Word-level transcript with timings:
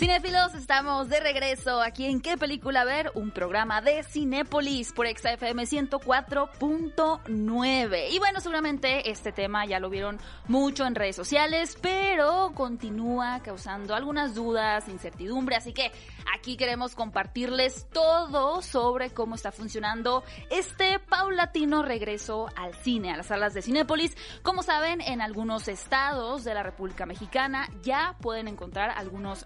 Cinéfilos, 0.00 0.54
estamos 0.54 1.10
de 1.10 1.20
regreso 1.20 1.82
aquí 1.82 2.06
en 2.06 2.22
¿Qué 2.22 2.38
película 2.38 2.84
ver? 2.84 3.12
Un 3.14 3.32
programa 3.32 3.82
de 3.82 4.02
Cinépolis 4.02 4.94
por 4.94 5.06
XFM 5.06 5.64
104.9. 5.64 8.08
Y 8.10 8.18
bueno, 8.18 8.40
seguramente 8.40 9.10
este 9.10 9.30
tema 9.30 9.66
ya 9.66 9.78
lo 9.78 9.90
vieron 9.90 10.18
mucho 10.48 10.86
en 10.86 10.94
redes 10.94 11.16
sociales, 11.16 11.76
pero 11.82 12.52
continúa 12.54 13.42
causando 13.42 13.94
algunas 13.94 14.34
dudas, 14.34 14.88
incertidumbre, 14.88 15.56
así 15.56 15.74
que 15.74 15.92
aquí 16.34 16.56
queremos 16.56 16.94
compartirles 16.94 17.86
todo 17.92 18.62
sobre 18.62 19.10
cómo 19.10 19.34
está 19.34 19.52
funcionando 19.52 20.24
este 20.48 20.98
paulatino 20.98 21.82
regreso 21.82 22.48
al 22.56 22.74
cine, 22.74 23.12
a 23.12 23.18
las 23.18 23.26
salas 23.26 23.52
de 23.52 23.60
Cinépolis. 23.60 24.16
Como 24.42 24.62
saben, 24.62 25.02
en 25.02 25.20
algunos 25.20 25.68
estados 25.68 26.42
de 26.42 26.54
la 26.54 26.62
República 26.62 27.04
Mexicana 27.04 27.68
ya 27.82 28.16
pueden 28.22 28.48
encontrar 28.48 28.88
algunos 28.96 29.44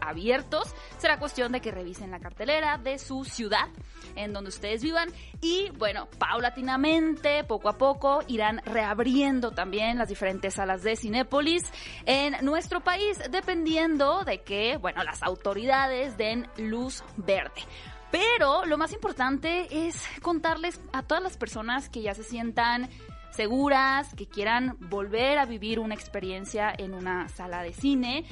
Abiertos. 0.00 0.74
Será 0.98 1.18
cuestión 1.18 1.52
de 1.52 1.60
que 1.60 1.70
revisen 1.70 2.10
la 2.10 2.20
cartelera 2.20 2.78
de 2.78 2.98
su 2.98 3.24
ciudad 3.24 3.68
en 4.16 4.32
donde 4.32 4.50
ustedes 4.50 4.82
vivan 4.82 5.08
y 5.40 5.70
bueno, 5.76 6.08
paulatinamente, 6.18 7.44
poco 7.44 7.68
a 7.68 7.76
poco, 7.78 8.22
irán 8.28 8.60
reabriendo 8.64 9.50
también 9.50 9.98
las 9.98 10.08
diferentes 10.08 10.54
salas 10.54 10.82
de 10.82 10.96
Cinépolis 10.96 11.64
en 12.06 12.44
nuestro 12.44 12.80
país, 12.80 13.18
dependiendo 13.30 14.24
de 14.24 14.42
que, 14.42 14.76
bueno, 14.76 15.02
las 15.02 15.22
autoridades 15.22 16.16
den 16.16 16.48
luz 16.58 17.02
verde. 17.16 17.62
Pero 18.10 18.64
lo 18.64 18.78
más 18.78 18.92
importante 18.92 19.88
es 19.88 20.00
contarles 20.22 20.80
a 20.92 21.02
todas 21.02 21.22
las 21.22 21.36
personas 21.36 21.88
que 21.88 22.02
ya 22.02 22.14
se 22.14 22.22
sientan 22.22 22.88
seguras, 23.32 24.14
que 24.14 24.26
quieran 24.26 24.76
volver 24.78 25.38
a 25.38 25.46
vivir 25.46 25.80
una 25.80 25.94
experiencia 25.94 26.72
en 26.76 26.94
una 26.94 27.28
sala 27.28 27.62
de 27.62 27.72
cine, 27.72 28.24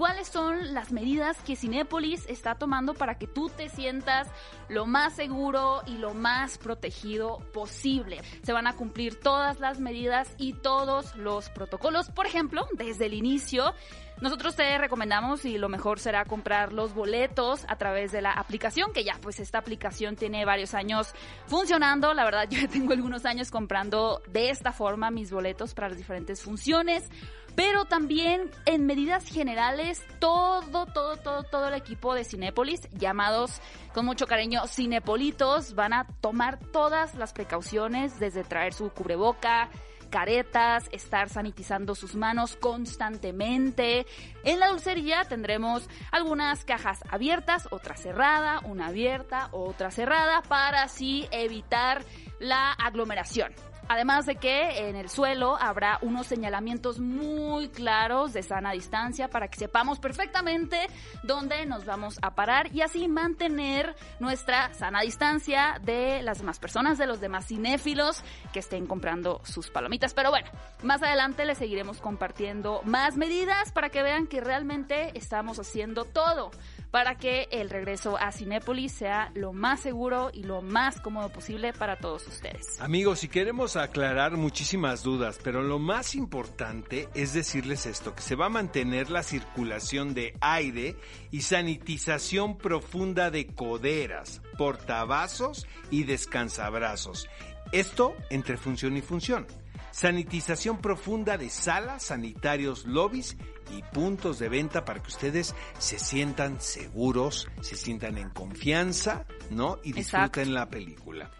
cuáles 0.00 0.28
son 0.28 0.72
las 0.72 0.92
medidas 0.92 1.36
que 1.42 1.56
Cinépolis 1.56 2.24
está 2.26 2.54
tomando 2.54 2.94
para 2.94 3.18
que 3.18 3.26
tú 3.26 3.50
te 3.50 3.68
sientas 3.68 4.28
lo 4.70 4.86
más 4.86 5.12
seguro 5.12 5.82
y 5.86 5.98
lo 5.98 6.14
más 6.14 6.56
protegido 6.56 7.40
posible. 7.52 8.22
Se 8.42 8.54
van 8.54 8.66
a 8.66 8.76
cumplir 8.76 9.20
todas 9.20 9.60
las 9.60 9.78
medidas 9.78 10.34
y 10.38 10.54
todos 10.54 11.14
los 11.16 11.50
protocolos. 11.50 12.08
Por 12.08 12.24
ejemplo, 12.24 12.66
desde 12.78 13.04
el 13.04 13.12
inicio, 13.12 13.74
nosotros 14.20 14.56
te 14.56 14.76
recomendamos 14.78 15.44
y 15.44 15.58
lo 15.58 15.68
mejor 15.68 15.98
será 15.98 16.24
comprar 16.24 16.72
los 16.72 16.94
boletos 16.94 17.64
a 17.68 17.76
través 17.76 18.12
de 18.12 18.22
la 18.22 18.32
aplicación, 18.32 18.92
que 18.92 19.04
ya 19.04 19.18
pues 19.20 19.40
esta 19.40 19.58
aplicación 19.58 20.16
tiene 20.16 20.44
varios 20.44 20.74
años 20.74 21.12
funcionando. 21.46 22.12
La 22.14 22.24
verdad, 22.24 22.46
yo 22.50 22.68
tengo 22.68 22.92
algunos 22.92 23.24
años 23.24 23.50
comprando 23.50 24.22
de 24.28 24.50
esta 24.50 24.72
forma 24.72 25.10
mis 25.10 25.30
boletos 25.30 25.74
para 25.74 25.88
las 25.88 25.98
diferentes 25.98 26.42
funciones 26.42 27.08
pero 27.54 27.84
también 27.84 28.50
en 28.66 28.86
medidas 28.86 29.26
generales 29.26 30.02
todo, 30.18 30.86
todo, 30.86 31.16
todo, 31.16 31.42
todo 31.42 31.68
el 31.68 31.74
equipo 31.74 32.14
de 32.14 32.24
Cinépolis, 32.24 32.88
llamados 32.92 33.60
con 33.92 34.06
mucho 34.06 34.26
cariño 34.26 34.66
Cinepolitos, 34.66 35.74
van 35.74 35.92
a 35.92 36.06
tomar 36.20 36.58
todas 36.58 37.14
las 37.14 37.32
precauciones 37.32 38.18
desde 38.18 38.44
traer 38.44 38.72
su 38.72 38.90
cubreboca, 38.90 39.68
caretas, 40.10 40.88
estar 40.92 41.28
sanitizando 41.28 41.94
sus 41.94 42.14
manos 42.14 42.56
constantemente. 42.56 44.06
En 44.44 44.60
la 44.60 44.68
dulcería 44.68 45.24
tendremos 45.24 45.88
algunas 46.10 46.64
cajas 46.64 47.00
abiertas, 47.08 47.68
otra 47.70 47.96
cerrada, 47.96 48.60
una 48.64 48.88
abierta, 48.88 49.48
otra 49.52 49.90
cerrada, 49.90 50.42
para 50.42 50.82
así 50.82 51.26
evitar 51.30 52.02
la 52.38 52.72
aglomeración. 52.72 53.69
Además 53.88 54.26
de 54.26 54.36
que 54.36 54.88
en 54.88 54.96
el 54.96 55.08
suelo 55.08 55.56
habrá 55.60 55.98
unos 56.02 56.26
señalamientos 56.26 57.00
muy 57.00 57.68
claros 57.68 58.32
de 58.32 58.42
sana 58.42 58.72
distancia 58.72 59.28
para 59.28 59.48
que 59.48 59.58
sepamos 59.58 59.98
perfectamente 59.98 60.86
dónde 61.22 61.66
nos 61.66 61.84
vamos 61.84 62.18
a 62.22 62.34
parar 62.34 62.74
y 62.74 62.82
así 62.82 63.08
mantener 63.08 63.94
nuestra 64.18 64.72
sana 64.74 65.00
distancia 65.00 65.80
de 65.82 66.22
las 66.22 66.38
demás 66.38 66.58
personas, 66.58 66.98
de 66.98 67.06
los 67.06 67.20
demás 67.20 67.46
cinéfilos 67.46 68.22
que 68.52 68.60
estén 68.60 68.86
comprando 68.86 69.40
sus 69.44 69.70
palomitas. 69.70 70.14
Pero 70.14 70.30
bueno, 70.30 70.50
más 70.82 71.02
adelante 71.02 71.44
les 71.44 71.58
seguiremos 71.58 72.00
compartiendo 72.00 72.80
más 72.84 73.16
medidas 73.16 73.72
para 73.72 73.90
que 73.90 74.02
vean 74.02 74.26
que 74.26 74.40
realmente 74.40 75.16
estamos 75.18 75.58
haciendo 75.58 76.04
todo 76.04 76.50
para 76.90 77.16
que 77.16 77.48
el 77.50 77.70
regreso 77.70 78.16
a 78.18 78.32
Cinépolis 78.32 78.92
sea 78.92 79.30
lo 79.34 79.52
más 79.52 79.80
seguro 79.80 80.30
y 80.32 80.42
lo 80.42 80.62
más 80.62 81.00
cómodo 81.00 81.28
posible 81.28 81.72
para 81.72 81.96
todos 81.96 82.26
ustedes. 82.26 82.80
Amigos, 82.80 83.20
si 83.20 83.28
queremos 83.28 83.76
aclarar 83.84 84.36
muchísimas 84.36 85.02
dudas, 85.02 85.38
pero 85.42 85.62
lo 85.62 85.78
más 85.78 86.14
importante 86.14 87.08
es 87.14 87.32
decirles 87.32 87.86
esto, 87.86 88.14
que 88.14 88.22
se 88.22 88.34
va 88.34 88.46
a 88.46 88.50
mantener 88.50 89.10
la 89.10 89.22
circulación 89.22 90.14
de 90.14 90.34
aire 90.40 90.96
y 91.30 91.42
sanitización 91.42 92.58
profunda 92.58 93.30
de 93.30 93.46
coderas, 93.46 94.42
portavasos 94.58 95.66
y 95.90 96.04
descansabrazos. 96.04 97.28
Esto 97.72 98.14
entre 98.30 98.56
función 98.56 98.96
y 98.96 99.02
función 99.02 99.46
sanitización 99.90 100.78
profunda 100.78 101.36
de 101.36 101.50
salas, 101.50 102.04
sanitarios, 102.04 102.84
lobbies 102.86 103.36
y 103.76 103.82
puntos 103.94 104.38
de 104.38 104.48
venta 104.48 104.84
para 104.84 105.02
que 105.02 105.08
ustedes 105.08 105.54
se 105.78 105.98
sientan 105.98 106.60
seguros, 106.60 107.48
se 107.60 107.76
sientan 107.76 108.18
en 108.18 108.30
confianza, 108.30 109.26
¿no? 109.50 109.78
Y 109.82 109.92
disfruten 109.92 110.54
la 110.54 110.68
película. 110.68 111.30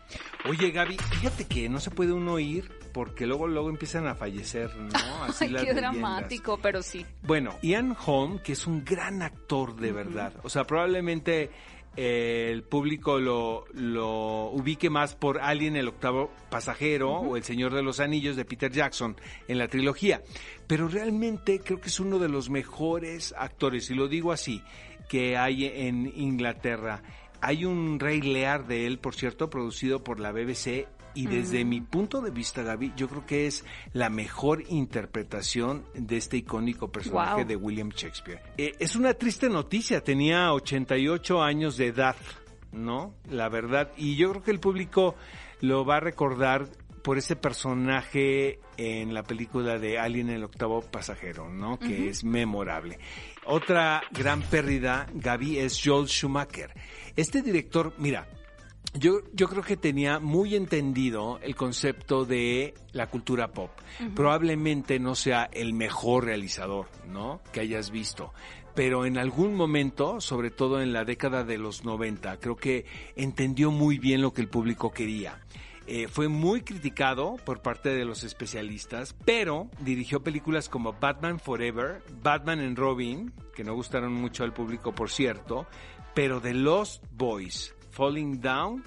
Oye, 0.49 0.71
Gaby, 0.71 0.97
fíjate 0.97 1.47
que 1.47 1.69
no 1.69 1.81
se 1.81 1.91
puede 1.91 2.13
uno 2.13 2.39
ir 2.39 2.71
porque 2.93 3.27
luego 3.27 3.47
luego 3.47 3.71
empiezan 3.71 4.07
a 4.07 4.15
fallecer, 4.15 4.75
¿no? 4.77 4.91
Así 5.25 5.45
Ay, 5.45 5.65
qué 5.65 5.75
dramático, 5.75 6.59
pero 6.61 6.83
sí. 6.83 7.07
Bueno, 7.23 7.57
Ian 7.63 7.97
Holm, 8.05 8.41
que 8.41 8.53
es 8.53 8.67
un 8.67 8.85
gran 8.85 9.23
actor 9.23 9.77
de 9.77 9.93
verdad, 9.93 10.33
o 10.43 10.49
sea, 10.49 10.65
probablemente 10.65 11.51
el 11.97 12.63
público 12.63 13.19
lo, 13.19 13.65
lo, 13.73 14.51
ubique 14.51 14.91
más 14.91 15.15
por 15.15 15.41
Alien 15.41 15.77
el 15.77 15.89
octavo 15.89 16.31
pasajero 16.49 17.11
o 17.11 17.37
El 17.37 17.43
Señor 17.43 17.75
de 17.75 17.83
los 17.83 18.01
Anillos 18.01 18.37
de 18.37 18.45
Peter 18.45 18.71
Jackson 18.71 19.17
en 19.49 19.59
la 19.59 19.69
trilogía. 19.69 20.23
Pero 20.67 20.89
realmente 20.89 21.61
creo 21.61 21.81
que 21.81 21.89
es 21.89 22.01
uno 22.01 22.19
de 22.19 22.29
los 22.29 22.49
mejores 22.49 23.35
actores, 23.37 23.91
y 23.91 23.95
lo 23.95 24.09
digo 24.09 24.33
así, 24.33 24.63
que 25.09 25.37
hay 25.37 25.67
en 25.67 26.13
Inglaterra. 26.15 27.03
Hay 27.41 27.65
un 27.65 27.99
Rey 27.99 28.21
Lear 28.21 28.67
de 28.67 28.87
él, 28.87 28.99
por 28.99 29.15
cierto, 29.15 29.51
producido 29.51 30.05
por 30.05 30.21
la 30.21 30.31
BBC 30.31 30.87
y 31.15 31.27
desde 31.27 31.65
mi 31.65 31.81
punto 31.81 32.21
de 32.21 32.31
vista, 32.31 32.63
Gaby, 32.63 32.93
yo 32.97 33.09
creo 33.09 33.27
que 33.27 33.47
es 33.47 33.65
la 33.93 34.11
mejor 34.11 34.63
interpretación 34.69 35.85
de 35.95 36.17
este 36.17 36.39
icónico 36.39 36.91
personaje 36.91 37.45
de 37.45 37.57
William 37.57 37.91
Shakespeare. 37.91 38.43
Eh, 38.57 38.73
es 38.79 38.97
una 38.97 39.15
triste 39.15 39.49
noticia, 39.49 40.03
tenía 40.03 40.53
88 40.53 41.43
años 41.43 41.77
de 41.77 41.87
edad, 41.89 42.17
¿no? 42.73 43.15
La 43.29 43.49
verdad, 43.49 43.93
y 43.97 44.17
yo 44.17 44.31
creo 44.31 44.43
que 44.43 44.51
el 44.51 44.61
público 44.61 45.15
lo 45.61 45.85
va 45.85 45.97
a 45.97 46.01
recordar 46.01 46.69
por 47.03 47.19
ese 47.19 47.37
personaje 47.37 48.61
en 48.77 49.15
la 49.15 49.23
película 49.23 49.79
de 49.79 49.99
Alien 49.99 50.31
el 50.31 50.45
octavo 50.45 50.83
pasajero, 50.83 51.49
¿no? 51.49 51.79
Que 51.79 52.09
es 52.09 52.25
memorable. 52.25 52.99
Otra 53.47 54.03
gran 54.11 54.43
pérdida, 54.43 55.07
Gaby, 55.15 55.59
es 55.59 55.81
Joel 55.83 56.09
Schumacher. 56.09 56.73
Este 57.17 57.43
director, 57.43 57.95
mira, 57.99 58.29
yo, 58.95 59.21
yo 59.33 59.49
creo 59.49 59.63
que 59.63 59.77
tenía 59.77 60.19
muy 60.19 60.57
entendido 60.57 61.39
el 61.43 61.55
concepto 61.55 62.25
de 62.25 62.75
la 62.93 63.07
cultura 63.07 63.53
pop. 63.53 63.71
Probablemente 64.15 64.99
no 64.99 65.15
sea 65.15 65.49
el 65.53 65.73
mejor 65.73 66.25
realizador, 66.25 66.89
¿no? 67.09 67.41
Que 67.53 67.61
hayas 67.61 67.91
visto. 67.91 68.33
Pero 68.75 69.05
en 69.05 69.19
algún 69.19 69.55
momento, 69.55 70.21
sobre 70.21 70.51
todo 70.51 70.81
en 70.81 70.93
la 70.93 71.05
década 71.05 71.45
de 71.45 71.59
los 71.59 71.85
90, 71.85 72.39
creo 72.39 72.57
que 72.57 72.87
entendió 73.17 73.71
muy 73.71 73.99
bien 73.99 74.23
lo 74.23 74.33
que 74.33 74.43
el 74.43 74.49
público 74.49 74.93
quería. 74.93 75.41
Eh, 75.87 76.07
fue 76.07 76.29
muy 76.29 76.63
criticado 76.63 77.37
por 77.45 77.63
parte 77.63 77.89
de 77.89 78.05
los 78.05 78.23
especialistas, 78.23 79.17
pero 79.25 79.69
dirigió 79.81 80.23
películas 80.23 80.69
como 80.69 80.93
Batman 80.93 81.41
Forever, 81.41 82.03
Batman 82.23 82.61
and 82.61 82.79
Robin, 82.79 83.33
que 83.55 83.65
no 83.65 83.75
gustaron 83.75 84.13
mucho 84.13 84.45
al 84.45 84.53
público 84.53 84.95
por 84.95 85.11
cierto, 85.11 85.67
pero 86.15 86.41
The 86.41 86.55
Lost 86.55 87.03
Boys, 87.11 87.75
Falling 88.01 88.41
Down, 88.41 88.83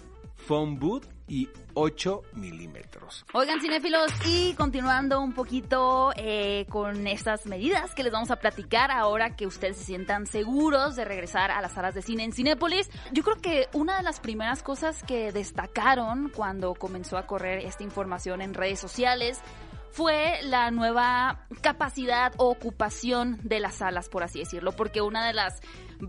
Phone 0.48 0.80
Booth 0.80 1.06
y 1.28 1.48
8 1.76 2.24
milímetros. 2.34 3.24
Oigan, 3.36 3.62
cinéfilos, 3.62 4.12
y 4.26 4.56
continuando 4.56 5.22
un 5.22 5.34
poquito 5.34 6.12
eh, 6.16 6.66
con 6.68 7.06
estas 7.06 7.46
medidas 7.46 7.94
que 7.94 8.02
les 8.02 8.12
vamos 8.12 8.32
a 8.32 8.38
platicar 8.38 8.90
ahora 8.90 9.36
que 9.36 9.46
ustedes 9.46 9.78
se 9.78 9.84
sientan 9.84 10.26
seguros 10.26 10.96
de 10.96 11.06
regresar 11.06 11.52
a 11.52 11.62
las 11.62 11.74
salas 11.74 11.94
de 11.94 12.02
cine 12.02 12.24
en 12.24 12.32
Cinépolis, 12.32 12.90
yo 13.12 13.22
creo 13.22 13.36
que 13.36 13.68
una 13.74 13.98
de 13.98 14.02
las 14.02 14.20
primeras 14.20 14.64
cosas 14.64 15.04
que 15.04 15.32
destacaron 15.32 16.32
cuando 16.36 16.74
comenzó 16.74 17.20
a 17.20 17.28
correr 17.28 17.60
esta 17.60 17.84
información 17.84 18.42
en 18.42 18.56
redes 18.56 18.80
sociales 18.80 19.40
fue 19.94 20.40
la 20.42 20.72
nueva 20.72 21.46
capacidad 21.62 22.34
o 22.38 22.50
ocupación 22.50 23.38
de 23.44 23.60
las 23.60 23.76
salas, 23.76 24.10
por 24.10 24.24
así 24.24 24.40
decirlo, 24.40 24.72
porque 24.72 25.02
una 25.02 25.24
de 25.28 25.34
las 25.34 25.62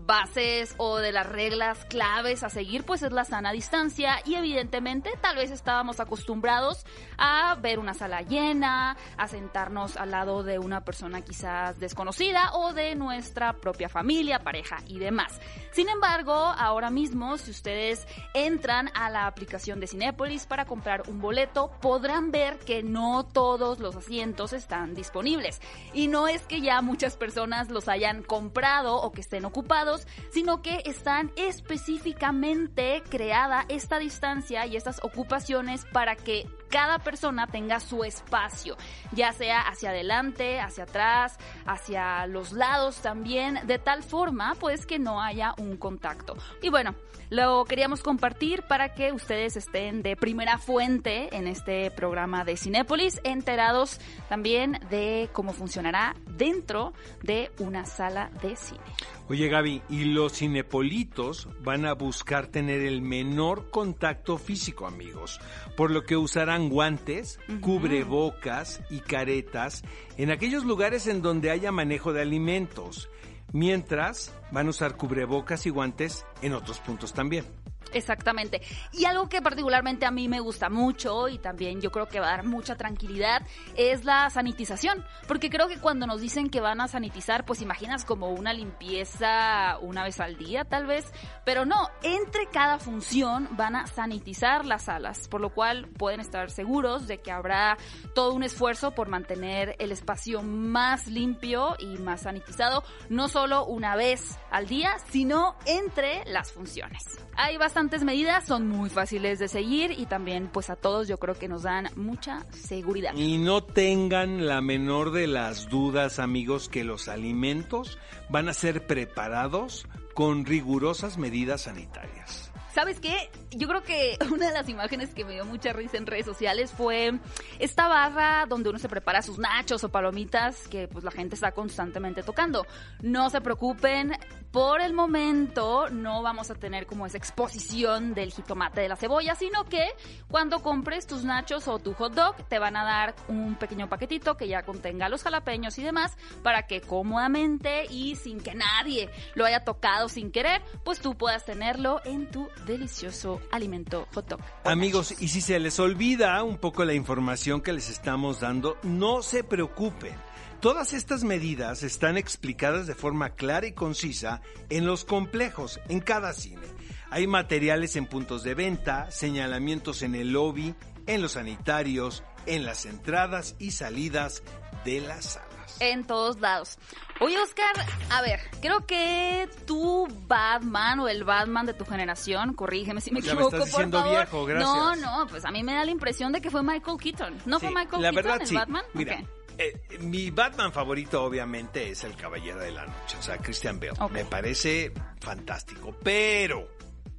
bases 0.05 0.75
o 0.77 0.97
de 0.97 1.11
las 1.11 1.27
reglas 1.27 1.85
claves 1.85 2.43
a 2.43 2.49
seguir, 2.49 2.83
pues 2.83 3.01
es 3.03 3.11
la 3.11 3.25
sana 3.25 3.51
distancia 3.51 4.19
y 4.25 4.35
evidentemente 4.35 5.11
tal 5.21 5.37
vez 5.37 5.51
estábamos 5.51 5.99
acostumbrados 5.99 6.85
a 7.17 7.55
ver 7.55 7.79
una 7.79 7.93
sala 7.93 8.21
llena, 8.21 8.97
a 9.17 9.27
sentarnos 9.27 9.97
al 9.97 10.11
lado 10.11 10.43
de 10.43 10.59
una 10.59 10.83
persona 10.83 11.21
quizás 11.21 11.79
desconocida 11.79 12.51
o 12.53 12.73
de 12.73 12.95
nuestra 12.95 13.53
propia 13.53 13.89
familia, 13.89 14.39
pareja 14.39 14.77
y 14.87 14.99
demás. 14.99 15.39
Sin 15.71 15.89
embargo, 15.89 16.33
ahora 16.33 16.89
mismo, 16.89 17.37
si 17.37 17.51
ustedes 17.51 18.07
entran 18.33 18.89
a 18.93 19.09
la 19.09 19.27
aplicación 19.27 19.79
de 19.79 19.87
Cinépolis 19.87 20.45
para 20.45 20.65
comprar 20.65 21.03
un 21.07 21.19
boleto, 21.21 21.71
podrán 21.81 22.31
ver 22.31 22.59
que 22.59 22.83
no 22.83 23.25
todos 23.25 23.79
los 23.79 23.95
asientos 23.95 24.53
están 24.53 24.93
disponibles. 24.93 25.61
Y 25.93 26.07
no 26.07 26.27
es 26.27 26.43
que 26.43 26.61
ya 26.61 26.81
muchas 26.81 27.17
personas 27.17 27.69
los 27.69 27.87
hayan 27.87 28.23
comprado 28.23 28.95
o 28.95 29.11
que 29.11 29.21
estén 29.21 29.45
ocupados, 29.45 29.84
sino 30.31 30.61
que 30.61 30.81
están 30.85 31.31
específicamente 31.35 33.03
creada 33.09 33.65
esta 33.69 33.99
distancia 33.99 34.65
y 34.65 34.75
estas 34.75 35.03
ocupaciones 35.03 35.85
para 35.91 36.15
que 36.15 36.47
cada 36.75 36.99
persona 36.99 37.47
tenga 37.47 37.79
su 37.79 38.03
espacio, 38.03 38.75
ya 39.13 39.31
sea 39.31 39.61
hacia 39.61 39.91
adelante, 39.91 40.59
hacia 40.59 40.83
atrás, 40.83 41.37
hacia 41.65 42.27
los 42.27 42.51
lados 42.51 42.97
también, 42.97 43.61
de 43.65 43.79
tal 43.79 44.03
forma 44.03 44.55
pues 44.59 44.85
que 44.85 44.99
no 44.99 45.21
haya 45.21 45.53
un 45.57 45.77
contacto. 45.77 46.35
Y 46.61 46.67
bueno, 46.67 46.93
lo 47.29 47.63
queríamos 47.63 48.03
compartir 48.03 48.63
para 48.63 48.93
que 48.93 49.13
ustedes 49.13 49.55
estén 49.55 50.03
de 50.03 50.17
primera 50.17 50.57
fuente 50.57 51.33
en 51.35 51.47
este 51.47 51.91
programa 51.91 52.43
de 52.43 52.57
Cinépolis, 52.57 53.21
enterados 53.23 54.01
también 54.27 54.79
de 54.89 55.29
cómo 55.31 55.53
funcionará 55.53 56.15
dentro 56.27 56.91
de 57.23 57.51
una 57.59 57.85
sala 57.85 58.29
de 58.41 58.57
cine. 58.57 58.81
Oye 59.27 59.47
Gaby, 59.47 59.81
y 59.89 60.05
los 60.05 60.33
cinepolitos 60.33 61.47
van 61.61 61.87
a 61.87 61.93
buscar 61.93 62.45
tener 62.45 62.81
el 62.81 63.01
menor 63.01 63.71
contacto 63.71 64.37
físico, 64.37 64.85
amigos, 64.85 65.39
por 65.75 65.89
lo 65.89 66.03
que 66.03 66.15
usarán 66.15 66.64
guantes, 66.69 67.39
cubrebocas 67.61 68.81
y 68.89 68.99
caretas 68.99 69.83
en 70.17 70.31
aquellos 70.31 70.65
lugares 70.65 71.07
en 71.07 71.21
donde 71.21 71.51
haya 71.51 71.71
manejo 71.71 72.13
de 72.13 72.21
alimentos, 72.21 73.09
mientras 73.51 74.33
van 74.51 74.67
a 74.67 74.71
usar 74.71 74.97
cubrebocas 74.97 75.65
y 75.65 75.69
guantes 75.69 76.25
en 76.41 76.53
otros 76.53 76.79
puntos 76.79 77.13
también. 77.13 77.45
Exactamente. 77.93 78.61
Y 78.91 79.05
algo 79.05 79.29
que 79.29 79.41
particularmente 79.41 80.05
a 80.05 80.11
mí 80.11 80.27
me 80.27 80.39
gusta 80.39 80.69
mucho 80.69 81.27
y 81.29 81.37
también 81.37 81.81
yo 81.81 81.91
creo 81.91 82.07
que 82.07 82.19
va 82.19 82.27
a 82.27 82.37
dar 82.37 82.45
mucha 82.45 82.75
tranquilidad 82.75 83.41
es 83.75 84.03
la 84.05 84.29
sanitización. 84.29 85.05
Porque 85.27 85.49
creo 85.49 85.67
que 85.67 85.79
cuando 85.79 86.07
nos 86.07 86.21
dicen 86.21 86.49
que 86.49 86.61
van 86.61 86.81
a 86.81 86.87
sanitizar, 86.87 87.45
pues 87.45 87.61
imaginas 87.61 88.05
como 88.05 88.29
una 88.29 88.53
limpieza 88.53 89.77
una 89.81 90.03
vez 90.03 90.19
al 90.19 90.37
día 90.37 90.65
tal 90.65 90.87
vez. 90.87 91.05
Pero 91.45 91.65
no, 91.65 91.89
entre 92.03 92.47
cada 92.47 92.79
función 92.79 93.49
van 93.51 93.75
a 93.75 93.87
sanitizar 93.87 94.65
las 94.65 94.83
salas. 94.83 95.27
Por 95.27 95.41
lo 95.41 95.53
cual 95.53 95.87
pueden 95.97 96.19
estar 96.19 96.49
seguros 96.51 97.07
de 97.07 97.19
que 97.19 97.31
habrá 97.31 97.77
todo 98.13 98.33
un 98.33 98.43
esfuerzo 98.43 98.91
por 98.91 99.07
mantener 99.07 99.75
el 99.79 99.91
espacio 99.91 100.41
más 100.41 101.07
limpio 101.07 101.75
y 101.79 101.97
más 101.97 102.21
sanitizado. 102.21 102.83
No 103.09 103.27
solo 103.27 103.65
una 103.65 103.95
vez 103.95 104.37
al 104.51 104.67
día, 104.67 104.97
sino 105.09 105.55
entre 105.65 106.23
las 106.25 106.51
funciones. 106.51 107.03
Hay 107.37 107.57
bastantes 107.85 108.03
medidas, 108.03 108.45
son 108.45 108.67
muy 108.67 108.89
fáciles 108.89 109.37
de 109.37 109.47
seguir 109.47 109.91
y 109.91 110.07
también 110.07 110.49
pues 110.51 110.71
a 110.71 110.75
todos 110.75 111.07
yo 111.07 111.19
creo 111.19 111.35
que 111.35 111.47
nos 111.47 111.61
dan 111.61 111.87
mucha 111.95 112.43
seguridad. 112.51 113.13
Y 113.13 113.37
no 113.37 113.63
tengan 113.63 114.47
la 114.47 114.59
menor 114.59 115.11
de 115.11 115.27
las 115.27 115.69
dudas, 115.69 116.17
amigos, 116.17 116.67
que 116.67 116.83
los 116.83 117.07
alimentos 117.07 117.99
van 118.27 118.49
a 118.49 118.55
ser 118.55 118.87
preparados 118.87 119.85
con 120.15 120.45
rigurosas 120.45 121.19
medidas 121.19 121.61
sanitarias. 121.61 122.51
¿Sabes 122.75 122.99
qué? 122.99 123.29
Yo 123.51 123.69
creo 123.69 123.83
que 123.83 124.17
una 124.33 124.47
de 124.47 124.53
las 124.53 124.67
imágenes 124.67 125.13
que 125.13 125.23
me 125.23 125.31
dio 125.31 125.45
mucha 125.45 125.71
risa 125.71 125.95
en 125.95 126.05
redes 126.05 126.25
sociales 126.25 126.71
fue 126.71 127.19
esta 127.57 127.87
barra 127.87 128.45
donde 128.49 128.69
uno 128.69 128.79
se 128.79 128.89
prepara 128.89 129.21
sus 129.21 129.39
nachos 129.39 129.85
o 129.85 129.89
palomitas 129.89 130.67
que 130.67 130.89
pues 130.89 131.05
la 131.05 131.11
gente 131.11 131.35
está 131.35 131.53
constantemente 131.53 132.21
tocando. 132.21 132.67
No 133.01 133.29
se 133.29 133.39
preocupen, 133.39 134.11
por 134.55 134.79
el 134.79 134.93
momento 134.93 135.89
no 135.89 136.21
vamos 136.21 136.49
a 136.49 136.55
tener 136.55 136.85
como 136.85 137.05
esa 137.05 137.17
exposición 137.17 138.13
del 138.13 138.31
jitomate 138.31 138.79
de 138.79 138.87
la 138.87 138.95
cebolla, 138.95 139.35
sino 139.35 139.65
que 139.65 139.85
cuando 140.29 140.61
compres 140.61 141.05
tus 141.05 141.25
nachos 141.25 141.67
o 141.67 141.77
tu 141.77 141.93
hot 141.93 142.13
dog 142.13 142.37
te 142.47 142.57
van 142.57 142.77
a 142.77 142.85
dar 142.85 143.15
un 143.27 143.55
pequeño 143.55 143.89
paquetito 143.89 144.37
que 144.37 144.47
ya 144.47 144.63
contenga 144.63 145.09
los 145.09 145.23
jalapeños 145.23 145.77
y 145.77 145.83
demás 145.83 146.17
para 146.41 146.67
que 146.67 146.79
cómodamente 146.79 147.83
y 147.89 148.15
sin 148.15 148.39
que 148.39 148.55
nadie 148.55 149.09
lo 149.33 149.43
haya 149.43 149.65
tocado 149.65 150.07
sin 150.07 150.31
querer, 150.31 150.61
pues 150.85 151.01
tú 151.01 151.17
puedas 151.17 151.43
tenerlo 151.43 151.99
en 152.05 152.31
tu 152.31 152.47
delicioso 152.65 153.41
alimento 153.51 154.07
hot 154.13 154.29
dog. 154.29 154.39
Amigos, 154.63 155.21
y 155.21 155.27
si 155.27 155.41
se 155.41 155.59
les 155.59 155.81
olvida 155.81 156.41
un 156.43 156.59
poco 156.59 156.85
la 156.85 156.93
información 156.93 157.59
que 157.59 157.73
les 157.73 157.89
estamos 157.89 158.39
dando, 158.39 158.77
no 158.83 159.21
se 159.21 159.43
preocupen. 159.43 160.15
Todas 160.59 160.93
estas 160.93 161.23
medidas 161.23 161.83
están 161.83 162.17
explicadas 162.17 162.87
de 162.87 162.95
forma 162.95 163.31
clara 163.31 163.67
y 163.67 163.73
concisa 163.73 164.41
en 164.69 164.85
los 164.85 165.05
complejos, 165.05 165.79
en 165.89 165.99
cada 165.99 166.33
cine. 166.33 166.67
Hay 167.11 167.27
materiales 167.27 167.95
en 167.95 168.07
puntos 168.07 168.43
de 168.43 168.55
venta, 168.55 169.09
señalamientos 169.11 170.01
en 170.01 170.15
el 170.15 170.33
lobby, 170.33 170.75
en 171.07 171.21
los 171.21 171.33
sanitarios, 171.33 172.23
en 172.45 172.65
las 172.65 172.85
entradas 172.85 173.55
y 173.59 173.71
salidas 173.71 174.43
de 174.83 175.01
las 175.01 175.25
salas. 175.25 175.77
En 175.79 176.05
todos 176.05 176.39
lados. 176.39 176.77
Oye, 177.19 177.39
Oscar, 177.39 177.73
a 178.09 178.21
ver, 178.21 178.39
creo 178.61 178.85
que 178.85 179.49
tu 179.65 180.07
Batman 180.27 180.99
o 180.99 181.07
el 181.07 181.23
Batman 181.23 181.65
de 181.65 181.73
tu 181.73 181.85
generación, 181.85 182.53
corrígeme 182.53 183.01
si 183.01 183.11
me 183.11 183.19
equivoco, 183.19 183.55
estás 183.55 183.71
por 183.71 183.89
favor. 183.89 184.09
viejo, 184.09 184.45
gracias. 184.45 184.69
No, 184.69 184.95
no, 184.95 185.27
pues 185.27 185.45
a 185.45 185.51
mí 185.51 185.63
me 185.63 185.73
da 185.73 185.85
la 185.85 185.91
impresión 185.91 186.31
de 186.31 186.41
que 186.41 186.49
fue 186.49 186.63
Michael 186.63 186.97
Keaton. 186.97 187.37
¿No 187.45 187.59
fue 187.59 187.69
Michael 187.69 188.01
la 188.01 188.11
Keaton 188.11 188.15
verdad, 188.15 188.41
el 188.41 188.47
sí. 188.47 188.55
Batman? 188.55 188.83
Mira. 188.93 189.23
Eh, 189.57 189.97
mi 189.99 190.31
Batman 190.31 190.71
favorito 190.71 191.23
obviamente 191.23 191.89
es 191.89 192.03
el 192.03 192.15
Caballero 192.15 192.59
de 192.59 192.71
la 192.71 192.85
Noche, 192.85 193.17
o 193.19 193.21
sea, 193.21 193.37
Christian 193.37 193.79
Bale. 193.79 193.93
Me 194.11 194.25
parece 194.25 194.91
fantástico, 195.19 195.95
pero 196.03 196.67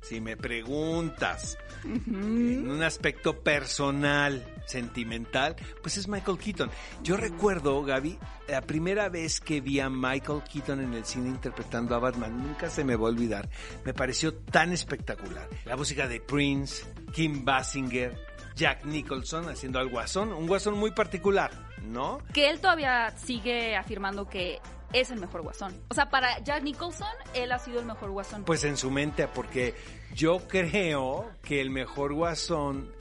si 0.02 0.20
me 0.20 0.36
preguntas 0.36 1.58
en 1.84 2.70
un 2.70 2.82
aspecto 2.82 3.42
personal, 3.42 4.44
sentimental, 4.66 5.56
pues 5.82 5.96
es 5.96 6.08
Michael 6.08 6.38
Keaton. 6.38 6.70
Yo 7.02 7.16
recuerdo, 7.16 7.82
Gaby, 7.82 8.18
la 8.48 8.60
primera 8.60 9.08
vez 9.08 9.40
que 9.40 9.60
vi 9.60 9.80
a 9.80 9.88
Michael 9.88 10.42
Keaton 10.42 10.80
en 10.80 10.94
el 10.94 11.04
cine 11.04 11.28
interpretando 11.28 11.94
a 11.94 11.98
Batman, 11.98 12.40
nunca 12.42 12.68
se 12.70 12.84
me 12.84 12.96
va 12.96 13.06
a 13.06 13.10
olvidar. 13.10 13.48
Me 13.84 13.94
pareció 13.94 14.34
tan 14.34 14.72
espectacular. 14.72 15.48
La 15.64 15.76
música 15.76 16.06
de 16.06 16.20
Prince, 16.20 16.84
Kim 17.12 17.44
Basinger, 17.44 18.16
Jack 18.54 18.84
Nicholson 18.84 19.48
haciendo 19.48 19.78
al 19.78 19.88
guasón, 19.88 20.32
un 20.32 20.46
guasón 20.46 20.78
muy 20.78 20.90
particular, 20.90 21.50
¿no? 21.86 22.18
Que 22.32 22.50
él 22.50 22.60
todavía 22.60 23.10
sigue 23.16 23.76
afirmando 23.76 24.28
que 24.28 24.60
es 24.92 25.10
el 25.10 25.20
mejor 25.20 25.42
guasón. 25.42 25.74
O 25.90 25.94
sea, 25.94 26.08
para 26.08 26.38
Jack 26.44 26.62
Nicholson, 26.62 27.08
él 27.34 27.52
ha 27.52 27.58
sido 27.58 27.80
el 27.80 27.86
mejor 27.86 28.10
guasón. 28.10 28.44
Pues 28.44 28.64
en 28.64 28.76
su 28.76 28.90
mente, 28.90 29.26
porque 29.28 29.74
yo 30.14 30.38
creo 30.48 31.30
que 31.42 31.60
el 31.60 31.70
mejor 31.70 32.14
guasón, 32.14 32.92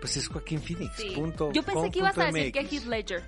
pues 0.00 0.16
es 0.16 0.28
Joaquín 0.28 0.60
Phoenix, 0.60 0.96
Sí. 0.96 1.10
punto. 1.14 1.52
Yo 1.52 1.62
pensé 1.62 1.80
com, 1.80 1.90
que 1.90 1.98
ibas 2.00 2.18
a 2.18 2.24
decir 2.26 2.52
que 2.52 2.60
MX, 2.62 2.72
Heath 2.72 2.84
Ledger. 2.86 3.24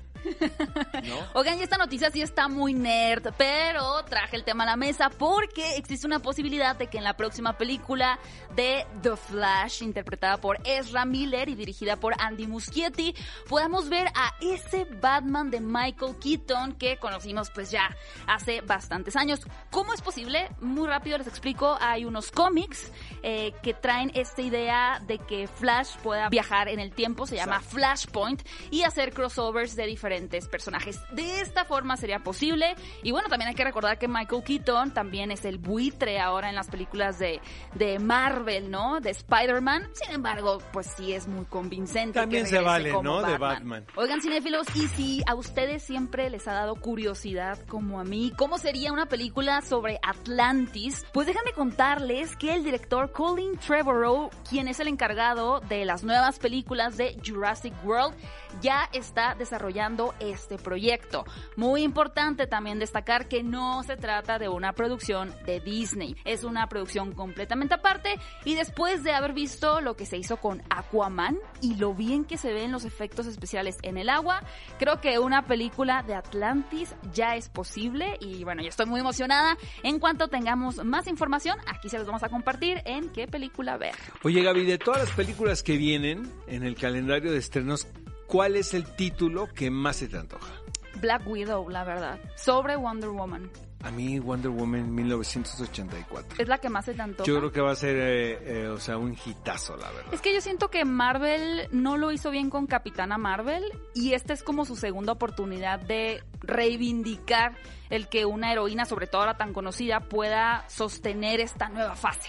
¿No? 1.04 1.16
Oigan, 1.34 1.58
y 1.58 1.62
esta 1.62 1.78
noticia 1.78 2.10
sí 2.10 2.22
está 2.22 2.48
muy 2.48 2.74
nerd, 2.74 3.32
pero 3.36 4.04
traje 4.04 4.36
el 4.36 4.44
tema 4.44 4.64
a 4.64 4.66
la 4.66 4.76
mesa 4.76 5.10
porque 5.10 5.76
existe 5.76 6.06
una 6.06 6.20
posibilidad 6.20 6.76
de 6.76 6.88
que 6.88 6.98
en 6.98 7.04
la 7.04 7.16
próxima 7.16 7.56
película 7.56 8.18
de 8.54 8.86
The 9.02 9.16
Flash, 9.16 9.82
interpretada 9.82 10.38
por 10.38 10.58
Ezra 10.64 11.04
Miller 11.04 11.48
y 11.48 11.54
dirigida 11.54 11.96
por 11.96 12.14
Andy 12.18 12.46
Muschietti, 12.46 13.14
podamos 13.48 13.88
ver 13.88 14.08
a 14.14 14.34
ese 14.40 14.84
Batman 14.84 15.50
de 15.50 15.60
Michael 15.60 16.16
Keaton 16.20 16.74
que 16.74 16.98
conocimos 16.98 17.50
pues 17.50 17.70
ya 17.70 17.96
hace 18.26 18.60
bastantes 18.60 19.16
años. 19.16 19.40
¿Cómo 19.70 19.94
es 19.94 20.02
posible? 20.02 20.50
Muy 20.60 20.88
rápido 20.88 21.18
les 21.18 21.26
explico. 21.26 21.78
Hay 21.80 22.04
unos 22.04 22.30
cómics 22.30 22.92
eh, 23.22 23.52
que 23.62 23.74
traen 23.74 24.10
esta 24.14 24.42
idea 24.42 25.00
de 25.06 25.18
que 25.18 25.46
Flash 25.46 25.96
pueda 26.02 26.28
viajar 26.28 26.68
en 26.68 26.80
el 26.80 26.92
tiempo, 26.92 27.26
se 27.26 27.36
llama. 27.36 27.60
Flashpoint, 27.60 28.42
y 28.70 28.82
hacer 28.82 29.12
crossovers 29.12 29.76
de 29.76 29.86
diferentes 29.86 30.09
personajes. 30.50 31.00
De 31.12 31.40
esta 31.40 31.64
forma 31.64 31.96
sería 31.96 32.20
posible. 32.20 32.74
Y 33.02 33.12
bueno, 33.12 33.28
también 33.28 33.48
hay 33.48 33.54
que 33.54 33.64
recordar 33.64 33.98
que 33.98 34.08
Michael 34.08 34.42
Keaton 34.42 34.92
también 34.92 35.30
es 35.30 35.44
el 35.44 35.58
buitre 35.58 36.20
ahora 36.20 36.48
en 36.48 36.54
las 36.54 36.68
películas 36.68 37.18
de, 37.18 37.40
de 37.74 37.98
Marvel, 37.98 38.70
¿no? 38.70 39.00
De 39.00 39.10
Spider-Man. 39.10 39.90
Sin 39.92 40.12
embargo, 40.12 40.58
pues 40.72 40.88
sí 40.96 41.12
es 41.12 41.28
muy 41.28 41.44
convincente. 41.44 42.18
También 42.18 42.44
que 42.44 42.50
se 42.50 42.60
vale, 42.60 42.90
como 42.90 43.02
¿no? 43.02 43.22
De 43.22 43.38
Batman. 43.38 43.86
Oigan, 43.96 44.20
cinéfilos, 44.20 44.66
y 44.74 44.88
si 44.88 45.22
a 45.26 45.34
ustedes 45.34 45.82
siempre 45.82 46.28
les 46.30 46.46
ha 46.48 46.52
dado 46.52 46.76
curiosidad, 46.76 47.58
como 47.66 48.00
a 48.00 48.04
mí, 48.04 48.32
¿cómo 48.36 48.58
sería 48.58 48.92
una 48.92 49.06
película 49.06 49.60
sobre 49.62 49.98
Atlantis? 50.02 51.04
Pues 51.12 51.26
déjenme 51.26 51.52
contarles 51.52 52.36
que 52.36 52.54
el 52.54 52.64
director 52.64 53.12
Colin 53.12 53.58
Trevorrow, 53.58 54.30
quien 54.48 54.68
es 54.68 54.80
el 54.80 54.88
encargado 54.88 55.60
de 55.60 55.84
las 55.84 56.04
nuevas 56.04 56.38
películas 56.38 56.96
de 56.96 57.16
Jurassic 57.24 57.74
World, 57.84 58.14
ya 58.60 58.88
está 58.92 59.34
desarrollando 59.34 59.99
este 60.20 60.56
proyecto. 60.58 61.24
Muy 61.56 61.82
importante 61.82 62.46
también 62.46 62.78
destacar 62.78 63.28
que 63.28 63.42
no 63.42 63.82
se 63.82 63.96
trata 63.96 64.38
de 64.38 64.48
una 64.48 64.72
producción 64.72 65.34
de 65.44 65.60
Disney, 65.60 66.16
es 66.24 66.44
una 66.44 66.68
producción 66.68 67.12
completamente 67.12 67.74
aparte 67.74 68.18
y 68.44 68.54
después 68.54 69.02
de 69.04 69.12
haber 69.12 69.32
visto 69.32 69.80
lo 69.80 69.96
que 69.96 70.06
se 70.06 70.16
hizo 70.16 70.38
con 70.38 70.62
Aquaman 70.70 71.38
y 71.60 71.76
lo 71.76 71.94
bien 71.94 72.24
que 72.24 72.36
se 72.36 72.52
ven 72.52 72.72
los 72.72 72.84
efectos 72.84 73.26
especiales 73.26 73.78
en 73.82 73.98
el 73.98 74.08
agua, 74.08 74.42
creo 74.78 75.00
que 75.00 75.18
una 75.18 75.46
película 75.46 76.02
de 76.02 76.14
Atlantis 76.14 76.94
ya 77.12 77.36
es 77.36 77.48
posible 77.48 78.16
y 78.20 78.44
bueno, 78.44 78.62
yo 78.62 78.68
estoy 78.68 78.86
muy 78.86 79.00
emocionada. 79.00 79.56
En 79.82 79.98
cuanto 79.98 80.28
tengamos 80.28 80.84
más 80.84 81.06
información, 81.06 81.58
aquí 81.66 81.88
se 81.88 81.98
los 81.98 82.06
vamos 82.06 82.22
a 82.22 82.28
compartir 82.28 82.82
en 82.84 83.10
qué 83.10 83.26
película 83.26 83.76
ver. 83.76 83.94
Oye 84.22 84.42
Gaby, 84.42 84.64
de 84.64 84.78
todas 84.78 85.00
las 85.00 85.10
películas 85.10 85.62
que 85.62 85.76
vienen 85.76 86.30
en 86.46 86.62
el 86.62 86.74
calendario 86.74 87.32
de 87.32 87.38
estrenos, 87.38 87.86
¿cuál 88.30 88.56
es 88.56 88.74
el 88.74 88.84
título 88.84 89.48
que 89.48 89.70
más 89.70 89.96
se 89.96 90.08
te 90.08 90.16
antoja? 90.16 90.52
Black 91.00 91.26
Widow, 91.26 91.68
la 91.68 91.84
verdad, 91.84 92.20
sobre 92.36 92.76
Wonder 92.76 93.10
Woman. 93.10 93.50
A 93.82 93.90
mí 93.90 94.18
Wonder 94.18 94.50
Woman 94.50 94.94
1984. 94.94 96.42
Es 96.42 96.48
la 96.48 96.58
que 96.58 96.68
más 96.68 96.84
se 96.84 96.92
te 96.92 97.00
antoja. 97.00 97.26
Yo 97.26 97.38
creo 97.38 97.50
que 97.50 97.60
va 97.62 97.72
a 97.72 97.76
ser, 97.76 97.96
eh, 97.96 98.64
eh, 98.64 98.68
o 98.68 98.78
sea, 98.78 98.98
un 98.98 99.16
hitazo, 99.24 99.76
la 99.76 99.90
verdad. 99.90 100.12
Es 100.12 100.20
que 100.20 100.34
yo 100.34 100.40
siento 100.42 100.68
que 100.68 100.84
Marvel 100.84 101.66
no 101.72 101.96
lo 101.96 102.12
hizo 102.12 102.30
bien 102.30 102.50
con 102.50 102.66
Capitana 102.66 103.16
Marvel 103.16 103.64
y 103.94 104.12
esta 104.12 104.34
es 104.34 104.42
como 104.42 104.66
su 104.66 104.76
segunda 104.76 105.12
oportunidad 105.12 105.80
de 105.80 106.22
reivindicar 106.40 107.54
el 107.88 108.08
que 108.08 108.26
una 108.26 108.52
heroína, 108.52 108.84
sobre 108.84 109.06
todo 109.06 109.22
ahora 109.22 109.38
tan 109.38 109.54
conocida, 109.54 110.00
pueda 110.00 110.64
sostener 110.68 111.40
esta 111.40 111.70
nueva 111.70 111.96
fase. 111.96 112.28